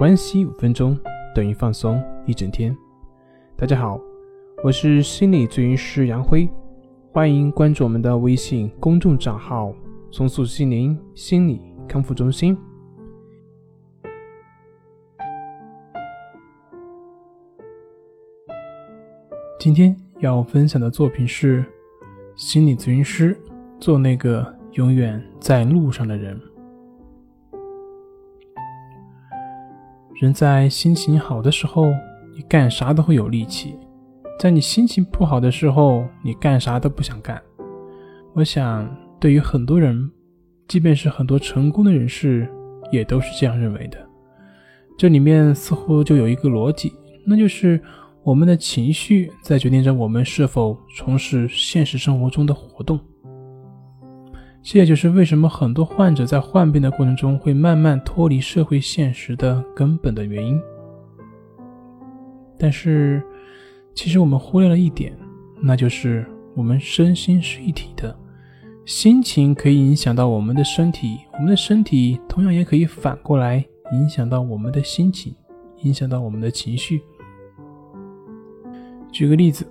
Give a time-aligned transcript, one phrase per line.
[0.00, 0.98] 关系五分钟
[1.34, 2.74] 等于放松一整天。
[3.54, 4.00] 大家好，
[4.64, 6.48] 我是心理咨询师杨辉，
[7.12, 9.74] 欢迎关注我们的微信公众账号
[10.10, 12.56] “松塑心灵心理康复中心”。
[19.60, 21.62] 今天要分享的作品是
[22.36, 23.38] 心理咨询师
[23.78, 26.40] 做那个永远在路上的人。
[30.20, 31.86] 人在心情好的时候，
[32.36, 33.70] 你干啥都会有力气；
[34.38, 37.40] 在你心情不好的时候，你干啥都不想干。
[38.34, 38.86] 我想，
[39.18, 40.10] 对于很多人，
[40.68, 42.46] 即便是很多成功的人士，
[42.92, 43.96] 也都是这样认为的。
[44.98, 46.92] 这里面似乎就有一个逻辑，
[47.24, 47.80] 那就是
[48.22, 53.00] 我们的情绪在决定着我们是否从事现实生活中的活动。
[54.62, 60.60] 这也就是为什么很多患者在患病的过程中会慢慢脱离社会现实的根本的原因。
[62.58, 63.22] 但是，
[63.94, 65.16] 其实我们忽略了一点，
[65.62, 68.14] 那就是我们身心是一体的，
[68.84, 75.34] 心情可以影响到我们的身体，我们的身体同样也可以反过来影响到我们的心情，
[75.84, 77.00] 影响到我们的情绪。
[79.10, 79.66] 举个例子，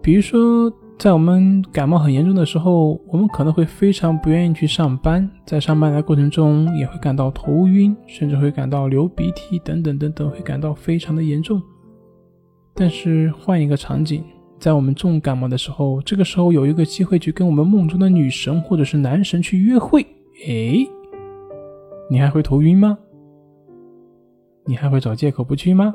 [0.00, 0.72] 比如说。
[1.02, 11.60] 在我们感冒很严重的时候，我们可能会非常不愿意去上班，在上班的过程中也会感到头晕，甚至会感到流鼻涕等等等等，会感到非常的严重。
[12.72, 14.22] 但是换一个场景，
[14.60, 20.06] 在我们重感冒的时候，这个时候有一个机会去跟我们梦中的女神或者是男神去约会，
[20.46, 20.86] 哎，
[22.08, 22.96] 你还会头晕吗？
[24.66, 25.92] 你还会找借口不去吗？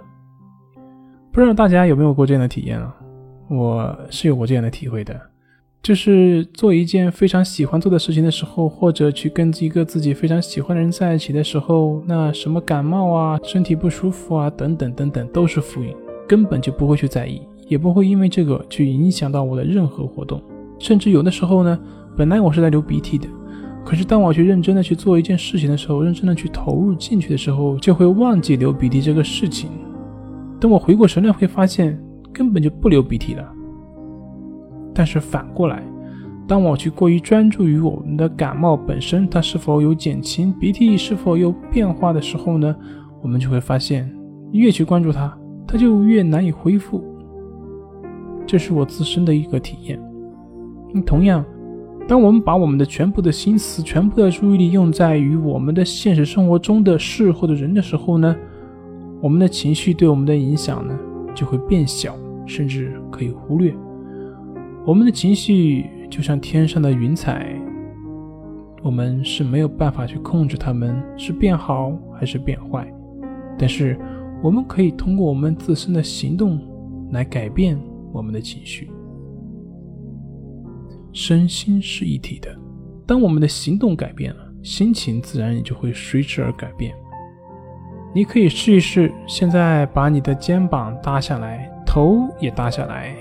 [1.31, 2.93] 不知道大家有没有过这样的体验啊？
[3.49, 5.19] 我是有过这样的体会的，
[5.81, 15.95] 就是做一件非常喜欢做的事情的时候，或者去跟一个自己非常喜欢的人在一起的时候，那什么感冒啊、身体不舒服啊等等等等都是浮云，
[16.27, 20.41] 根本就不会去在意，也不会因为这个去影响到我的任何活动。
[20.77, 21.79] 甚至有的时候呢，
[22.17, 23.27] 本来我是在流鼻涕的，
[23.85, 29.69] 可是当我去认真的去做一件事情的时候，认真的去投入进去的时候，就会忘记流鼻涕这个事情。
[30.59, 31.97] 等我回过神来，会发现。
[32.37, 33.51] 根本就不流鼻涕了。
[34.93, 35.83] 但是反过来，
[36.47, 42.75] 当我去过于专注于我们的感冒本身，它是否有减轻，鼻涕是否有变化的时候呢？
[43.21, 44.07] 我们就会发现，
[44.51, 45.35] 越去关注它，
[45.67, 47.03] 它就越难以恢复。
[48.45, 49.99] 这是我自身的一个体验。
[51.05, 51.43] 同样，
[52.07, 58.35] 当我们把我们的全部的心思、全部的注意力用在于我们的现实生活中的事或者人的时候呢，
[59.21, 60.97] 我们的情绪对我们的影响呢，
[61.35, 62.15] 就会变小。
[62.47, 63.75] 甚至可以忽略，
[64.85, 67.53] 我们的情绪就像天上的云彩，
[68.81, 72.91] 我们是没有办法去控制它们是变好还是变坏，
[73.59, 73.99] 但是
[74.41, 76.59] 我们可以通过我们自身的行动
[77.11, 77.77] 来改变
[78.13, 78.89] 我们的情绪。
[81.11, 82.55] 身心是一体的，
[83.05, 86.95] 当我们的行动改变了，心情自然也就会随之而改变。
[88.15, 91.69] 你可以试一试，现在把你的肩膀搭下来。
[91.97, 93.11] 头也搭下来，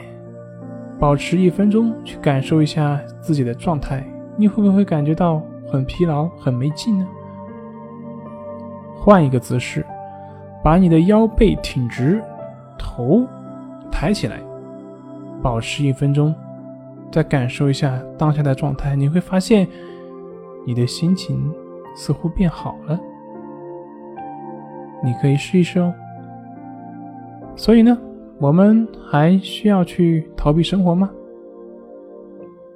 [1.00, 4.04] 保持一分钟，去感受一下自己的状态。
[4.36, 7.08] 你会不会感觉到很疲劳、很没劲呢？
[8.94, 9.82] 换一个姿势，
[10.62, 12.22] 把你的腰背挺直，
[12.76, 13.26] 头
[13.90, 14.40] 抬起来，
[15.42, 16.34] 保持一分钟，
[17.10, 18.94] 再感受一下当下的状态。
[18.94, 19.66] 你会发现，
[20.66, 21.50] 你的心情
[21.94, 23.00] 似乎变好了。
[25.02, 25.94] 你可以试一试哦。
[27.56, 27.96] 所以呢？
[28.38, 31.10] 我们还需要去逃避生活吗？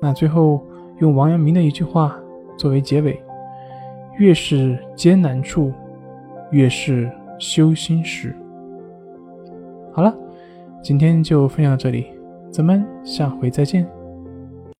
[0.00, 0.64] 那最后
[1.00, 2.18] 用王阳明的一句话
[2.56, 3.22] 作为结尾：
[4.18, 5.72] 越是艰难处，
[6.50, 8.34] 越是修心时。
[9.92, 10.16] 好了，
[10.82, 12.06] 今天就分享到这里，
[12.50, 13.99] 咱们下回再见。